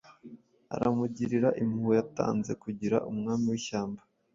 aramugirira 0.75 1.49
impuhwe 1.61 1.93
Yatanze 1.99 2.51
kugira 2.63 2.97
umwami 3.11 3.45
wishyamba 3.53 4.01